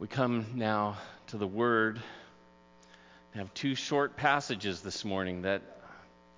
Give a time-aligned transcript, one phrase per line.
[0.00, 2.00] We come now to the Word.
[3.34, 5.60] I have two short passages this morning that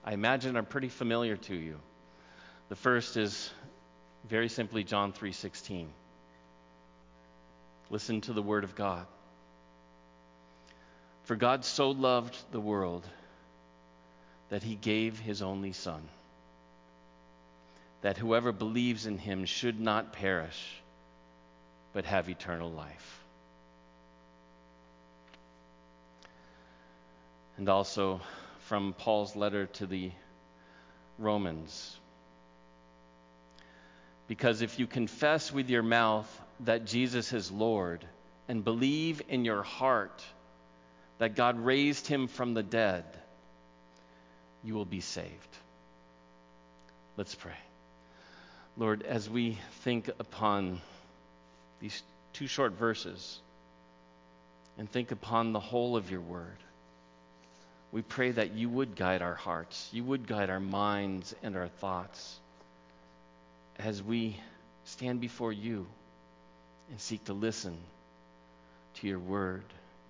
[0.05, 1.79] I imagine are pretty familiar to you.
[2.71, 3.53] The first is
[4.29, 5.87] very simply John 3:16.
[7.89, 9.07] Listen to the word of God.
[11.23, 13.09] For God so loved the world
[14.49, 16.09] that he gave his only son
[18.01, 20.83] that whoever believes in him should not perish
[21.93, 23.22] but have eternal life.
[27.57, 28.21] And also
[28.61, 30.11] from Paul's letter to the
[31.19, 31.97] Romans.
[34.29, 38.05] Because if you confess with your mouth that Jesus is Lord
[38.49, 40.23] and believe in your heart
[41.19, 43.05] that God raised him from the dead,
[44.65, 45.57] you will be saved.
[47.17, 47.53] Let's pray.
[48.77, 50.81] Lord, as we think upon
[51.81, 53.39] these two short verses
[54.79, 56.57] and think upon the whole of your word,
[57.93, 61.69] we pray that you would guide our hearts, you would guide our minds and our
[61.69, 62.41] thoughts
[63.79, 64.37] as we
[64.85, 65.87] stand before you
[66.91, 67.77] and seek to listen
[68.95, 69.65] to your word,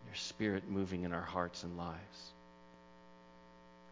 [0.06, 2.33] your spirit moving in our hearts and lives.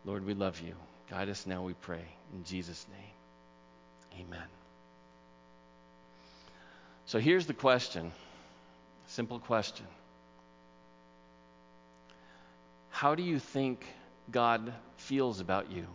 [0.05, 0.75] Lord, we love you.
[1.11, 2.05] Guide us now, we pray.
[2.33, 4.47] In Jesus' name, amen.
[7.07, 8.13] So here's the question
[9.09, 9.87] simple question
[13.01, 13.87] How do you think
[14.31, 15.87] God feels about you?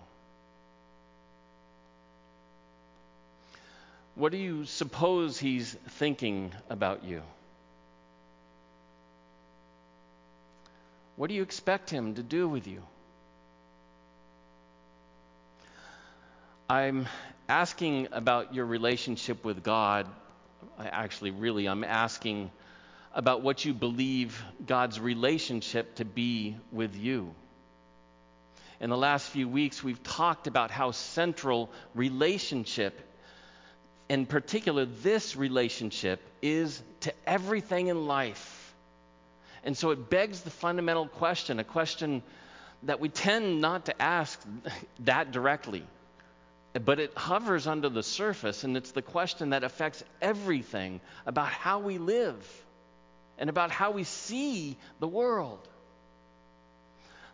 [4.16, 7.22] What do you suppose He's thinking about you?
[11.16, 12.82] What do you expect Him to do with you?
[16.68, 17.06] I'm
[17.48, 20.08] asking about your relationship with God.
[20.80, 22.50] I actually, really, I'm asking
[23.16, 27.34] about what you believe God's relationship to be with you.
[28.82, 33.00] In the last few weeks, we've talked about how central relationship,
[34.10, 38.76] in particular this relationship, is to everything in life.
[39.64, 42.22] And so it begs the fundamental question, a question
[42.84, 44.40] that we tend not to ask
[45.00, 45.84] that directly
[46.84, 51.80] but it hovers under the surface, and it's the question that affects everything about how
[51.80, 52.65] we live
[53.38, 55.60] and about how we see the world.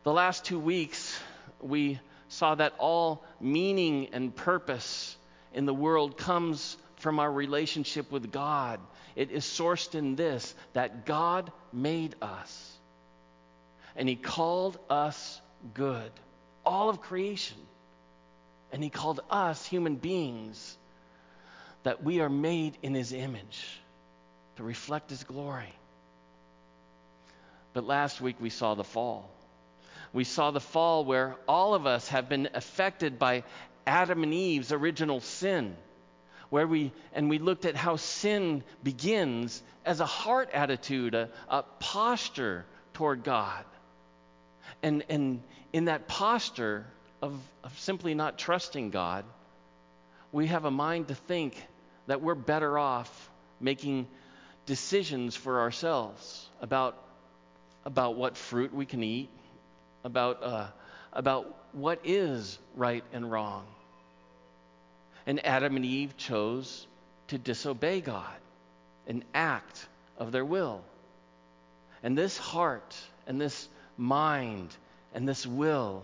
[0.03, 1.19] The last two weeks,
[1.62, 5.16] we saw that all meaning and purpose
[5.53, 8.79] in the world comes from our relationship with God.
[9.16, 12.78] It is sourced in this that God made us,
[13.95, 15.41] and He called us
[15.73, 16.11] good,
[16.66, 17.57] all of creation.
[18.72, 20.78] And he called us human beings
[21.84, 23.81] that we are made in his image
[24.56, 25.73] to reflect his glory.
[27.74, 29.30] But last week we saw the fall.
[30.14, 33.44] We saw the fall where all of us have been affected by
[33.88, 35.76] Adam and Eve's original sin.
[36.50, 41.64] Where we and we looked at how sin begins as a heart attitude, a, a
[41.80, 43.64] posture toward God.
[44.84, 46.86] And, and in that posture,
[47.22, 49.26] of, of simply not trusting God,
[50.32, 51.56] we have a mind to think
[52.08, 54.08] that we're better off making
[54.66, 56.98] decisions for ourselves about,
[57.86, 59.30] about what fruit we can eat,
[60.03, 60.68] about, uh,
[61.14, 63.66] about what is right and wrong.
[65.25, 66.88] And Adam and Eve chose
[67.28, 68.38] to disobey God,
[69.08, 69.88] an act
[70.18, 70.81] of their will.
[72.03, 72.96] And this heart
[73.28, 74.75] and this mind
[75.14, 76.03] and this will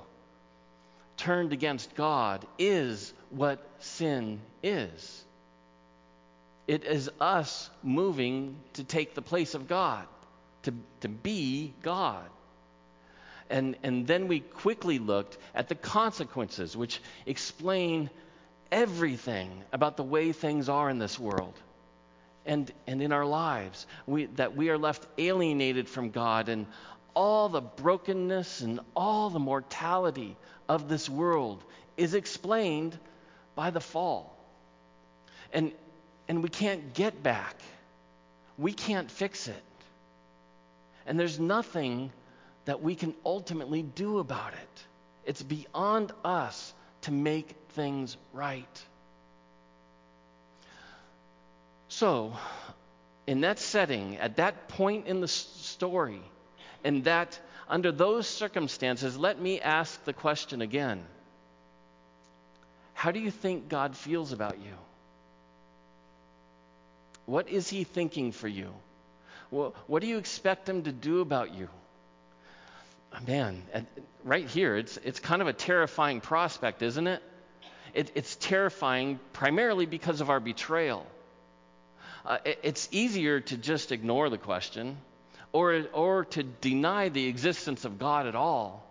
[1.18, 5.24] turned against God is what sin is.
[6.68, 10.06] It is us moving to take the place of God,
[10.68, 12.26] to, to be God.
[13.50, 18.10] And, and then we quickly looked at the consequences, which explain
[18.70, 21.54] everything about the way things are in this world
[22.46, 23.88] and, and in our lives.
[24.06, 26.66] We, that we are left alienated from God and
[27.14, 30.36] all the brokenness and all the mortality
[30.68, 31.64] of this world
[31.96, 33.00] is explained
[33.56, 34.38] by the fall.
[35.54, 35.72] And,
[36.28, 37.56] and we can't get back,
[38.58, 39.64] we can't fix it.
[41.08, 42.12] And there's nothing
[42.66, 44.84] that we can ultimately do about it.
[45.26, 48.86] It's beyond us to make things right.
[51.88, 52.34] So,
[53.26, 56.22] in that setting, at that point in the story,
[56.84, 57.40] and that
[57.70, 61.04] under those circumstances, let me ask the question again
[62.94, 64.74] How do you think God feels about you?
[67.26, 68.74] What is He thinking for you?
[69.50, 71.70] Well, what do you expect them to do about you?
[73.26, 73.64] Man,
[74.24, 77.24] right here, it's, it's kind of a terrifying prospect, isn't it?
[77.94, 81.06] it it's terrifying primarily because of our betrayal.
[82.26, 84.98] Uh, it, it's easier to just ignore the question
[85.54, 88.84] or, or to deny the existence of God at all.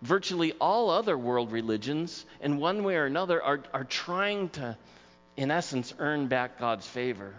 [0.00, 4.76] Virtually all other world religions, in one way or another, are, are trying to,
[5.36, 7.34] in essence, earn back God's favor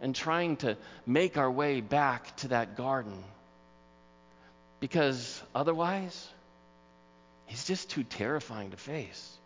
[0.00, 0.76] and trying to
[1.06, 3.22] make our way back to that garden.
[4.80, 6.28] Because otherwise,
[7.46, 9.36] he's just too terrifying to face.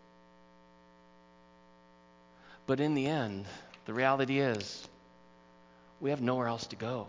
[2.67, 3.45] But in the end,
[3.85, 4.87] the reality is
[5.99, 7.07] we have nowhere else to go.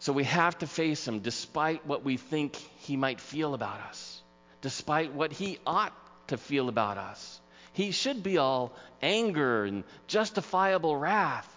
[0.00, 4.22] So we have to face him despite what we think he might feel about us,
[4.60, 5.94] despite what he ought
[6.28, 7.40] to feel about us.
[7.74, 8.72] He should be all
[9.02, 11.48] anger and justifiable wrath.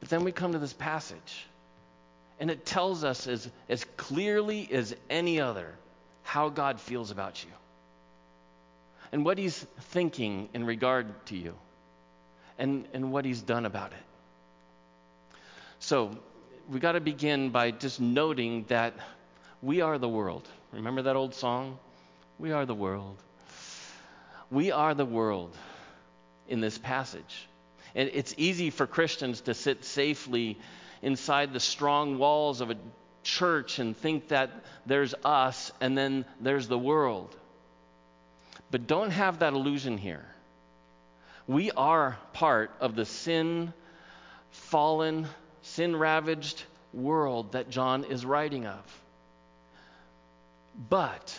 [0.00, 1.46] But then we come to this passage,
[2.38, 5.74] and it tells us as, as clearly as any other
[6.22, 7.50] how God feels about you
[9.12, 11.54] and what he's thinking in regard to you
[12.58, 15.36] and, and what he's done about it.
[15.80, 16.16] So
[16.68, 18.94] we got to begin by just noting that
[19.62, 20.48] we are the world.
[20.72, 21.78] Remember that old song?
[22.38, 23.16] We are the world.
[24.50, 25.56] We are the world
[26.48, 27.48] in this passage.
[27.94, 30.58] And it's easy for Christians to sit safely
[31.02, 32.76] inside the strong walls of a
[33.22, 34.50] church and think that
[34.86, 37.34] there's us and then there's the world.
[38.70, 40.24] But don't have that illusion here.
[41.46, 43.72] We are part of the sin
[44.50, 45.26] fallen,
[45.62, 49.00] sin ravaged world that John is writing of.
[50.88, 51.36] But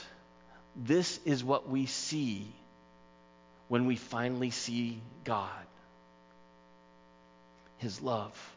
[0.75, 2.48] this is what we see
[3.68, 5.50] when we finally see God
[7.77, 8.56] His love.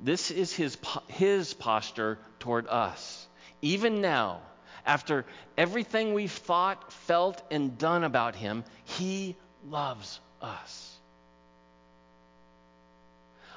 [0.00, 0.76] This is His,
[1.08, 3.26] his posture toward us.
[3.62, 4.40] Even now,
[4.84, 5.24] after
[5.56, 9.36] everything we've thought, felt, and done about Him, He
[9.68, 10.90] loves us.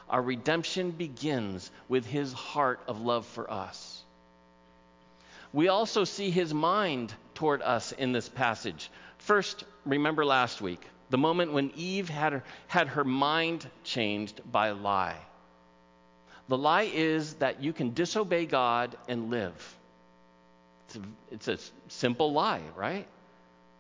[0.10, 3.97] Our redemption begins with His heart of love for us.
[5.58, 8.92] We also see his mind toward us in this passage.
[9.18, 14.70] First, remember last week, the moment when Eve had her, had her mind changed by
[14.70, 15.18] lie.
[16.48, 19.78] The lie is that you can disobey God and live.
[20.86, 21.02] It's a,
[21.32, 21.58] it's a
[21.88, 23.08] simple lie, right?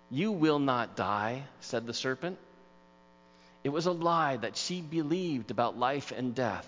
[0.09, 2.39] You will not die, said the serpent.
[3.63, 6.67] It was a lie that she believed about life and death.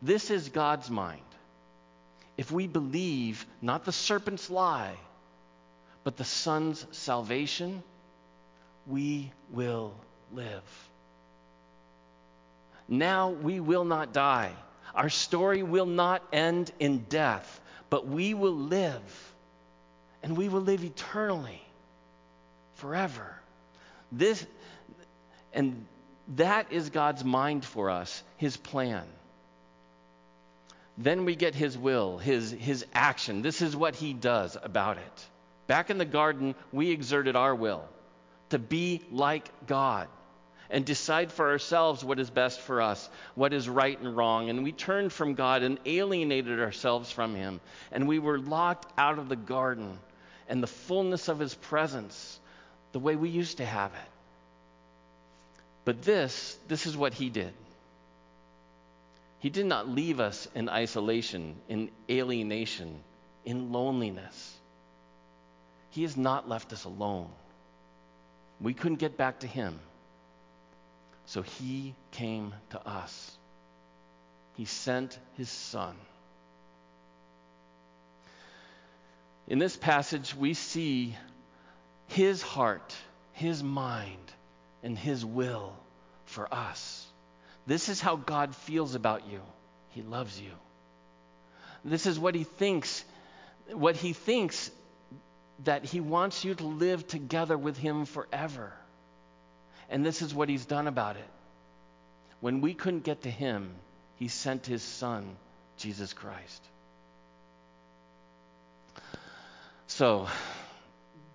[0.00, 1.20] This is God's mind
[2.40, 4.96] if we believe not the serpent's lie,
[6.04, 7.82] but the Son's salvation,
[8.86, 9.92] we will
[10.32, 10.88] live.
[12.88, 14.52] Now we will not die.
[14.94, 17.60] Our story will not end in death,
[17.90, 19.34] but we will live.
[20.22, 21.62] And we will live eternally,
[22.76, 23.38] forever.
[24.10, 24.46] This,
[25.52, 25.84] and
[26.36, 29.04] that is God's mind for us, His plan.
[31.00, 33.40] Then we get his will, his, his action.
[33.40, 35.26] This is what he does about it.
[35.66, 37.88] Back in the garden, we exerted our will
[38.50, 40.08] to be like God
[40.68, 44.50] and decide for ourselves what is best for us, what is right and wrong.
[44.50, 47.62] And we turned from God and alienated ourselves from him.
[47.90, 49.98] And we were locked out of the garden
[50.50, 52.38] and the fullness of his presence
[52.92, 54.10] the way we used to have it.
[55.86, 57.54] But this, this is what he did.
[59.40, 63.02] He did not leave us in isolation, in alienation,
[63.44, 64.58] in loneliness.
[65.90, 67.30] He has not left us alone.
[68.60, 69.80] We couldn't get back to Him.
[71.24, 73.36] So He came to us.
[74.56, 75.96] He sent His Son.
[79.48, 81.16] In this passage, we see
[82.08, 82.94] His heart,
[83.32, 84.32] His mind,
[84.82, 85.72] and His will
[86.26, 87.09] for us.
[87.70, 89.40] This is how God feels about you.
[89.90, 90.50] He loves you.
[91.84, 93.04] This is what he thinks,
[93.70, 94.72] what he thinks
[95.62, 98.72] that he wants you to live together with him forever.
[99.88, 101.28] And this is what he's done about it.
[102.40, 103.70] When we couldn't get to him,
[104.16, 105.36] he sent his son,
[105.76, 106.64] Jesus Christ.
[109.86, 110.26] So,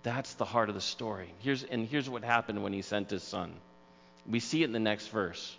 [0.02, 1.32] that's the heart of the story.
[1.38, 3.54] Here's, and here's what happened when he sent his son.
[4.28, 5.56] We see it in the next verse.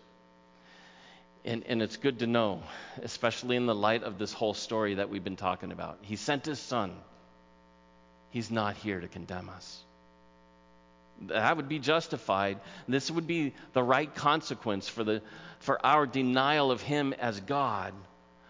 [1.48, 2.62] And, and it's good to know,
[3.02, 6.00] especially in the light of this whole story that we've been talking about.
[6.02, 6.94] He sent his son.
[8.32, 9.80] He's not here to condemn us.
[11.22, 12.60] That would be justified.
[12.86, 15.22] This would be the right consequence for, the,
[15.60, 17.94] for our denial of Him as God.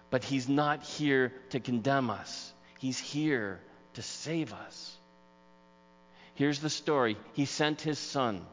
[0.09, 3.59] But He's not here to condemn us, He's here
[3.93, 4.97] to save us.
[6.33, 8.43] Here's the story He sent His Son.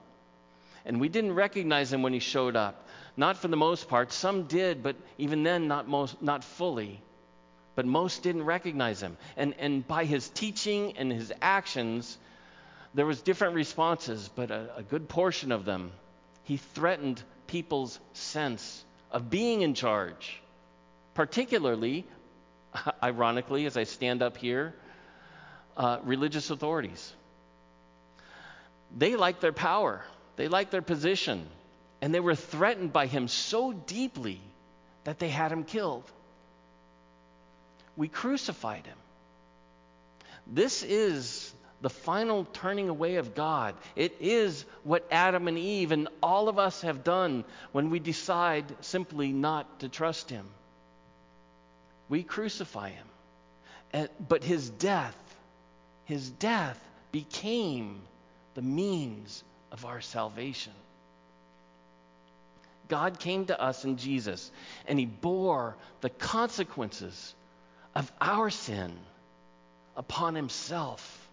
[0.85, 2.87] And we didn't recognize Him when He showed up.
[3.17, 4.13] Not for the most part.
[4.13, 7.01] Some did, but even then, not, most, not fully.
[7.77, 9.17] But most didn't recognize Him.
[9.37, 12.19] And, and by His teaching and His actions,
[12.95, 15.93] there was different responses, but a, a good portion of them,
[16.45, 20.41] He threatened people's sense of being in charge.
[21.15, 22.05] Particularly,
[23.03, 24.75] ironically, as I stand up here,
[25.77, 27.13] uh, religious authorities.
[28.97, 30.05] They like their power,
[30.37, 31.47] they like their position,
[32.05, 34.39] and they were threatened by him so deeply
[35.05, 36.05] that they had him killed.
[37.97, 38.99] We crucified him.
[40.47, 43.75] This is the final turning away of God.
[43.97, 47.43] It is what Adam and Eve and all of us have done
[47.73, 50.45] when we decide simply not to trust him.
[52.11, 54.09] We crucify him.
[54.29, 55.17] But his death,
[56.05, 56.79] his death
[57.13, 58.03] became
[58.53, 59.43] the means
[59.73, 60.75] of our salvation.
[62.89, 64.51] God came to us in Jesus,
[64.87, 67.35] and He bore the consequences
[67.95, 68.93] of our sin
[69.97, 71.29] upon Himself.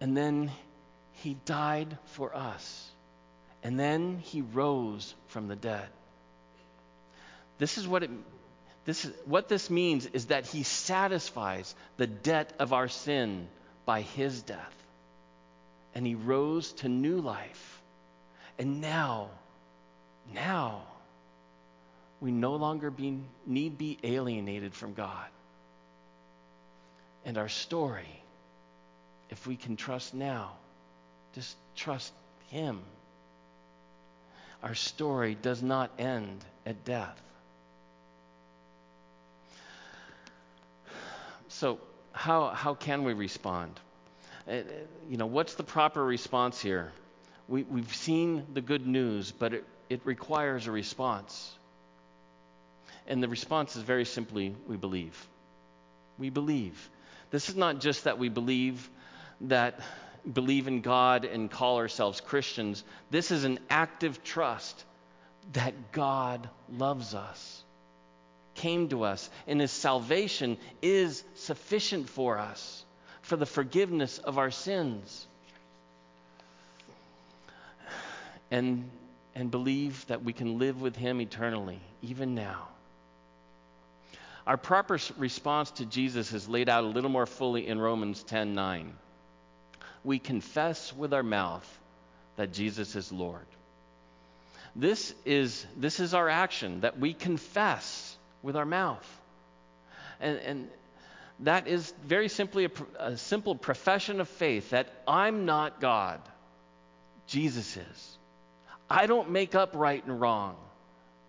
[0.00, 0.50] And then
[1.12, 2.90] He died for us,
[3.62, 5.88] and then He rose from the dead.
[7.58, 8.10] This is what it
[8.84, 13.48] this is, what this means is that he satisfies the debt of our sin
[13.84, 14.74] by his death.
[15.94, 17.79] And he rose to new life.
[18.60, 19.30] And now,
[20.34, 20.82] now,
[22.20, 25.24] we no longer be, need be alienated from God.
[27.24, 28.22] And our story,
[29.30, 30.52] if we can trust now,
[31.34, 32.12] just trust
[32.50, 32.80] him.
[34.62, 37.18] Our story does not end at death.
[41.48, 41.78] So,
[42.12, 43.80] how, how can we respond?
[44.46, 44.56] Uh,
[45.08, 46.92] you know, what's the proper response here?
[47.50, 51.52] We, we've seen the good news, but it, it requires a response.
[53.06, 55.28] And the response is very simply we believe.
[56.16, 56.88] We believe.
[57.30, 58.88] This is not just that we believe
[59.42, 59.80] that
[60.32, 62.84] believe in God and call ourselves Christians.
[63.10, 64.84] This is an active trust
[65.52, 67.64] that God loves us
[68.60, 72.84] came to us, and his salvation is sufficient for us
[73.22, 75.26] for the forgiveness of our sins.
[78.50, 78.90] And,
[79.34, 82.68] and believe that we can live with him eternally, even now.
[84.46, 88.90] Our proper response to Jesus is laid out a little more fully in Romans 10:9.
[90.02, 91.78] We confess with our mouth
[92.36, 93.46] that Jesus is Lord.
[94.74, 99.20] This is, this is our action, that we confess with our mouth.
[100.20, 100.70] And, and
[101.40, 106.20] that is very simply a, a simple profession of faith that I'm not God,
[107.26, 108.18] Jesus is.
[108.90, 110.56] I don't make up right and wrong.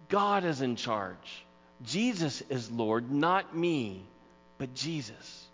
[0.10, 1.46] God is in charge.
[1.84, 4.04] Jesus is Lord, not me,
[4.58, 5.46] but Jesus.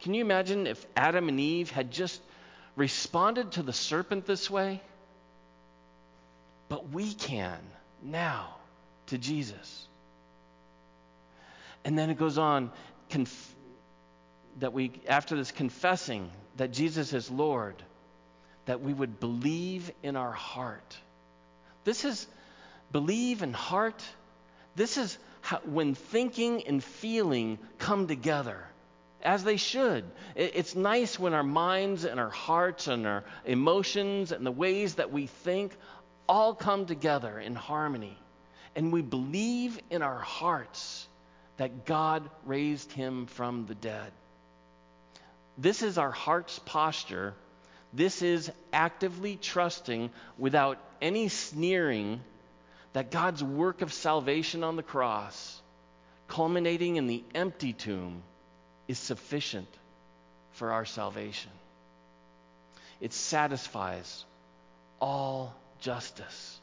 [0.00, 2.20] Can you imagine if Adam and Eve had just
[2.74, 4.80] responded to the serpent this way?
[6.68, 7.58] But we can
[8.02, 8.56] now
[9.06, 9.86] to Jesus.
[11.84, 12.70] And then it goes on
[13.10, 13.54] conf-
[14.58, 17.76] that we, after this confessing that Jesus is Lord,
[18.66, 20.96] that we would believe in our heart.
[21.84, 22.26] This is
[22.92, 24.02] believe in heart.
[24.76, 28.64] This is how, when thinking and feeling come together,
[29.22, 30.04] as they should.
[30.34, 34.96] It, it's nice when our minds and our hearts and our emotions and the ways
[34.96, 35.72] that we think
[36.28, 38.16] all come together in harmony
[38.74, 41.06] and we believe in our hearts
[41.58, 44.12] that God raised him from the dead.
[45.58, 47.34] This is our heart's posture.
[47.92, 52.20] This is actively trusting without any sneering
[52.92, 55.60] that God's work of salvation on the cross,
[56.28, 58.22] culminating in the empty tomb,
[58.88, 59.68] is sufficient
[60.52, 61.50] for our salvation.
[63.00, 64.24] It satisfies
[65.00, 66.60] all justice.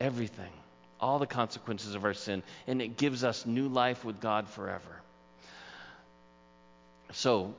[0.00, 0.50] everything,
[0.98, 5.02] all the consequences of our sin, and it gives us new life with God forever.
[7.12, 7.54] So,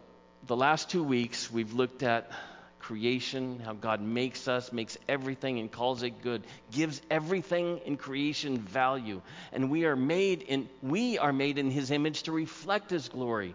[0.48, 2.31] the last two weeks, we've looked at
[2.79, 8.58] creation, how God makes us, makes everything and calls it good, gives everything in creation
[8.58, 9.22] value.
[9.51, 13.53] And we are made in we are made in his image to reflect his glory.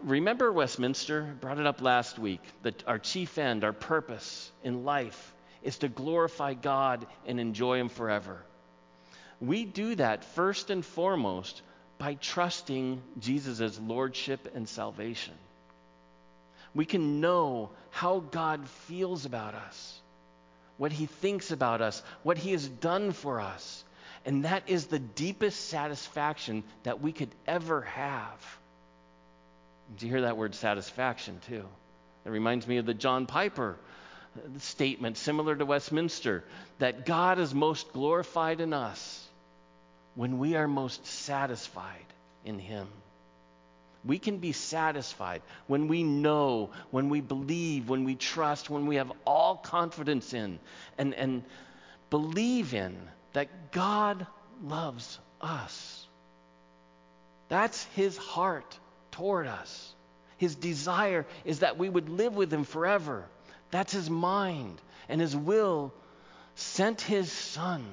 [0.00, 5.34] Remember Westminster, brought it up last week, that our chief end, our purpose in life
[5.62, 8.42] is to glorify God and enjoy him forever.
[9.40, 11.62] We do that first and foremost
[11.98, 15.34] by trusting Jesus' lordship and salvation.
[16.74, 20.00] We can know how God feels about us,
[20.76, 23.82] what he thinks about us, what he has done for us.
[24.26, 28.58] And that is the deepest satisfaction that we could ever have.
[29.94, 31.64] Did you hear that word satisfaction too?
[32.24, 33.76] It reminds me of the John Piper
[34.58, 36.44] statement, similar to Westminster,
[36.78, 39.25] that God is most glorified in us
[40.16, 42.06] when we are most satisfied
[42.44, 42.88] in Him.
[44.04, 48.96] We can be satisfied when we know, when we believe, when we trust, when we
[48.96, 50.58] have all confidence in
[50.96, 51.44] and, and
[52.08, 52.96] believe in
[53.34, 54.26] that God
[54.64, 56.06] loves us.
[57.48, 58.78] That's His heart
[59.10, 59.92] toward us.
[60.38, 63.26] His desire is that we would live with Him forever.
[63.70, 64.80] That's His mind.
[65.08, 65.92] And His will
[66.54, 67.84] sent His Son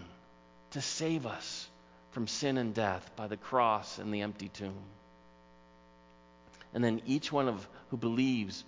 [0.72, 1.68] to save us
[2.14, 4.74] from sin and death by the cross and the empty tomb.
[6.74, 8.64] And then each one of who believes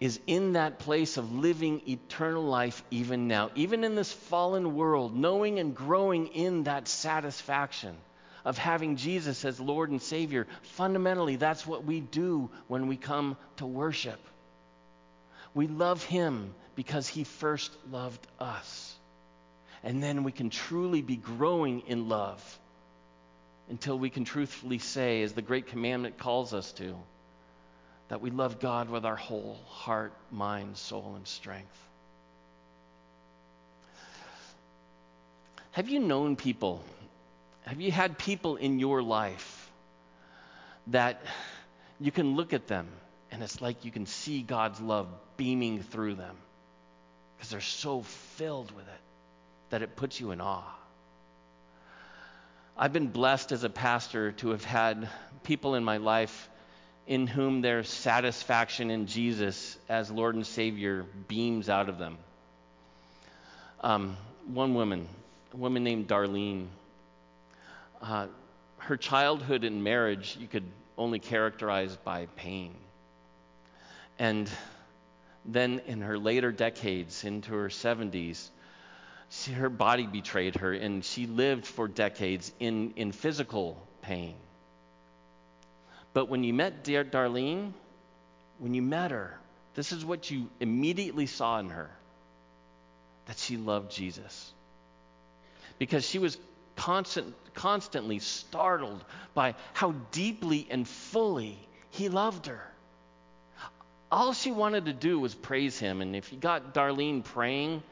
[0.00, 5.16] is in that place of living eternal life even now, even in this fallen world,
[5.16, 7.96] knowing and growing in that satisfaction
[8.44, 10.46] of having Jesus as Lord and Savior.
[10.62, 14.20] Fundamentally, that's what we do when we come to worship.
[15.54, 18.95] We love Him because He first loved us.
[19.86, 22.58] And then we can truly be growing in love
[23.70, 26.96] until we can truthfully say, as the Great Commandment calls us to,
[28.08, 31.78] that we love God with our whole heart, mind, soul, and strength.
[35.70, 36.82] Have you known people?
[37.60, 39.70] Have you had people in your life
[40.88, 41.22] that
[42.00, 42.88] you can look at them
[43.30, 46.34] and it's like you can see God's love beaming through them
[47.36, 49.00] because they're so filled with it
[49.70, 50.76] that it puts you in awe?
[52.76, 55.08] I've been blessed as a pastor to have had
[55.44, 56.48] people in my life
[57.06, 62.18] in whom their satisfaction in Jesus as Lord and Savior beams out of them.
[63.80, 65.08] Um, one woman,
[65.54, 66.66] a woman named Darlene,
[68.02, 68.26] uh,
[68.78, 70.64] her childhood and marriage you could
[70.98, 72.74] only characterize by pain.
[74.18, 74.50] And
[75.44, 78.48] then in her later decades, into her 70s,
[79.54, 84.34] her body betrayed her, and she lived for decades in, in physical pain.
[86.12, 87.72] But when you met dear Darlene,
[88.58, 89.38] when you met her,
[89.74, 91.90] this is what you immediately saw in her
[93.26, 94.52] that she loved Jesus.
[95.78, 96.38] Because she was
[96.76, 101.58] constant, constantly startled by how deeply and fully
[101.90, 102.62] he loved her.
[104.10, 106.00] All she wanted to do was praise him.
[106.00, 107.82] And if you got Darlene praying,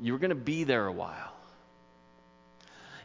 [0.00, 1.32] you were going to be there a while.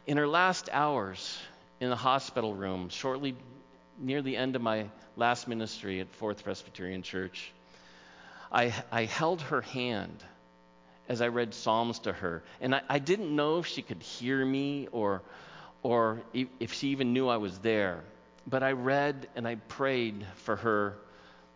[0.06, 1.38] In her last hours
[1.80, 3.36] in the hospital room, shortly
[3.98, 7.52] near the end of my last ministry at Fourth Presbyterian Church,
[8.50, 10.22] I, I held her hand
[11.08, 12.42] as I read Psalms to her.
[12.60, 15.22] And I, I didn't know if she could hear me or,
[15.82, 18.00] or if she even knew I was there.
[18.46, 20.96] But I read and I prayed for her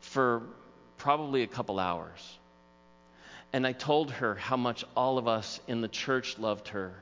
[0.01, 0.43] for
[0.99, 2.39] probably a couple hours.
[3.57, 6.93] And I told her how much all of us in the church loved her,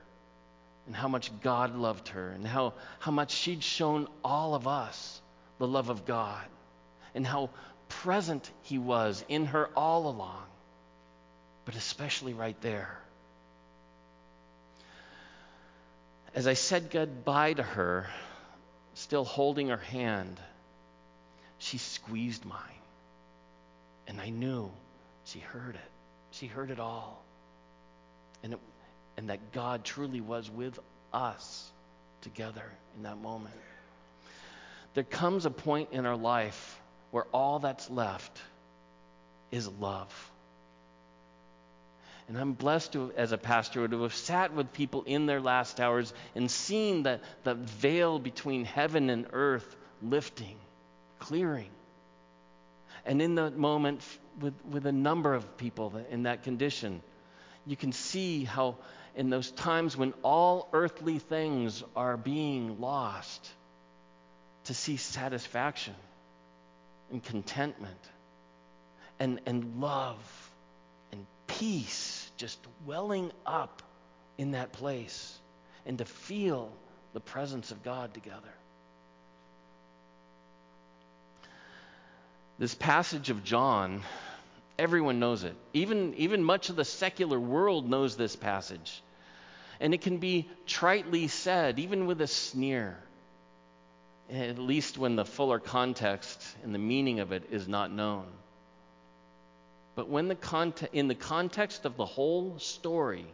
[0.86, 5.20] and how much God loved her, and how, how much she'd shown all of us
[5.58, 6.44] the love of God,
[7.12, 7.50] and how
[7.88, 10.44] present He was in her all along,
[11.64, 13.00] but especially right there.
[16.36, 18.06] As I said goodbye to her,
[18.94, 20.38] still holding her hand,
[21.58, 22.60] she squeezed mine.
[24.06, 24.70] And I knew
[25.24, 25.93] she heard it.
[26.34, 27.22] She heard it all.
[28.42, 28.58] And, it,
[29.16, 30.78] and that God truly was with
[31.12, 31.70] us
[32.22, 32.64] together
[32.96, 33.54] in that moment.
[34.94, 38.40] There comes a point in our life where all that's left
[39.50, 40.30] is love.
[42.26, 45.78] And I'm blessed to, as a pastor to have sat with people in their last
[45.78, 50.56] hours and seen the, the veil between heaven and earth lifting,
[51.18, 51.70] clearing.
[53.04, 54.00] And in that moment,
[54.40, 57.02] with, with a number of people in that condition.
[57.66, 58.76] You can see how,
[59.14, 63.48] in those times when all earthly things are being lost,
[64.64, 65.94] to see satisfaction
[67.10, 67.98] and contentment.
[69.20, 70.50] and, and love
[71.12, 73.82] and peace just welling up
[74.38, 75.38] in that place
[75.86, 76.70] and to feel
[77.12, 78.52] the presence of God together.
[82.56, 84.02] This passage of John,
[84.78, 85.56] everyone knows it.
[85.72, 89.02] Even, even much of the secular world knows this passage.
[89.80, 92.96] And it can be tritely said, even with a sneer,
[94.30, 98.26] at least when the fuller context and the meaning of it is not known.
[99.96, 103.26] But when the conte- in the context of the whole story,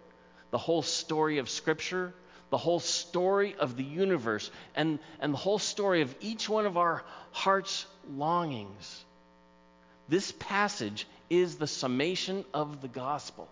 [0.50, 2.14] the whole story of Scripture,
[2.48, 6.76] the whole story of the universe, and, and the whole story of each one of
[6.76, 9.04] our heart's longings,
[10.10, 13.48] this passage is the summation of the gospel.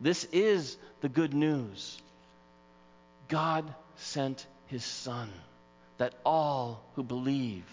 [0.00, 2.00] This is the good news.
[3.28, 5.30] God sent his Son
[5.98, 7.64] that all who believe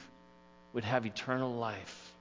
[0.74, 2.12] would have eternal life.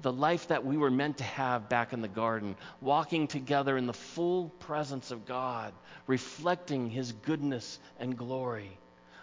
[0.00, 3.86] The life that we were meant to have back in the garden, walking together in
[3.86, 5.74] the full presence of God,
[6.06, 8.78] reflecting his goodness and glory.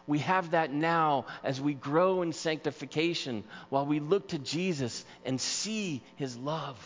[0.08, 5.40] We have that now as we grow in sanctification while we look to Jesus and
[5.40, 6.78] see his love.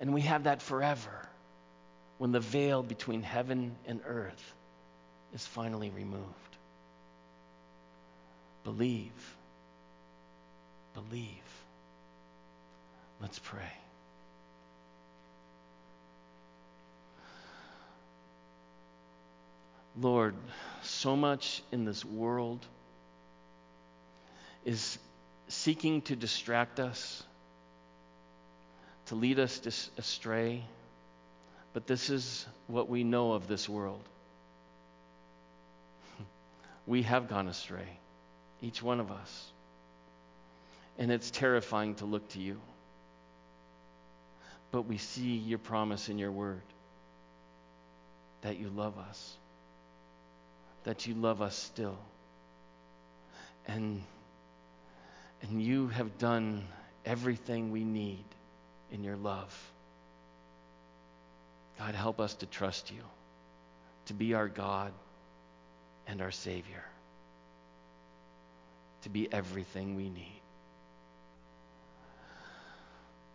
[0.00, 1.28] And we have that forever
[2.18, 4.54] when the veil between heaven and earth
[5.34, 6.26] is finally removed.
[8.64, 9.36] Believe.
[10.94, 11.28] Believe.
[13.20, 13.81] Let's pray.
[20.00, 20.34] Lord,
[20.82, 22.64] so much in this world
[24.64, 24.98] is
[25.48, 27.22] seeking to distract us,
[29.06, 30.64] to lead us astray.
[31.74, 34.02] But this is what we know of this world.
[36.86, 37.88] we have gone astray,
[38.62, 39.52] each one of us.
[40.98, 42.60] And it's terrifying to look to you.
[44.70, 46.62] But we see your promise in your word
[48.42, 49.36] that you love us,
[50.84, 51.98] that you love us still.
[53.66, 54.02] And,
[55.42, 56.64] and you have done
[57.04, 58.24] everything we need
[58.90, 59.56] in your love.
[61.78, 63.02] God, help us to trust you,
[64.06, 64.92] to be our God
[66.06, 66.84] and our Savior,
[69.02, 70.40] to be everything we need.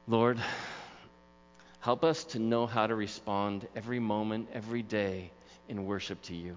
[0.08, 0.40] Lord,
[1.82, 5.32] help us to know how to respond every moment, every day
[5.68, 6.56] in worship to you.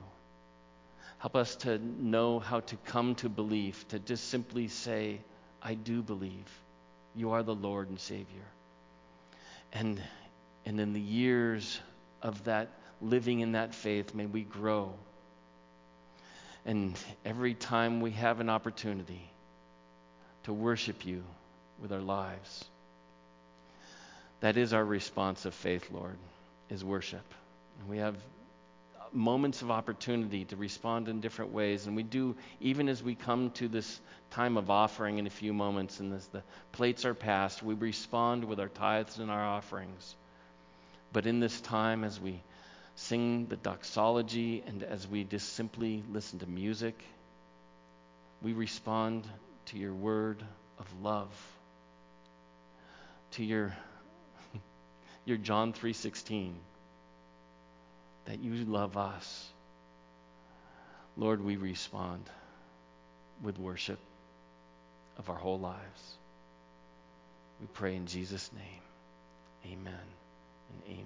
[1.21, 5.21] Help us to know how to come to belief, to just simply say,
[5.63, 6.47] I do believe
[7.15, 8.47] you are the Lord and Savior.
[9.73, 10.01] And
[10.67, 11.81] and in the years
[12.23, 12.69] of that
[13.01, 14.93] living in that faith, may we grow.
[16.67, 19.31] And every time we have an opportunity
[20.45, 21.23] to worship you
[21.81, 22.65] with our lives,
[24.41, 26.17] that is our response of faith, Lord,
[26.69, 27.25] is worship.
[27.81, 28.17] And we have
[29.13, 31.87] moments of opportunity to respond in different ways.
[31.87, 35.53] And we do, even as we come to this time of offering in a few
[35.53, 36.43] moments, and as the
[36.73, 40.15] plates are passed, we respond with our tithes and our offerings.
[41.13, 42.41] But in this time, as we
[42.95, 47.03] sing the doxology and as we just simply listen to music,
[48.43, 49.27] we respond
[49.67, 50.43] to your word
[50.79, 51.29] of love,
[53.33, 53.75] to your,
[55.25, 56.53] your John 3:16,
[58.27, 59.49] that you love us.
[61.17, 62.23] Lord, we respond
[63.43, 63.99] with worship
[65.19, 66.17] of our whole lives.
[67.61, 69.73] We pray in Jesus' name.
[69.73, 69.93] Amen
[70.71, 70.99] and amen.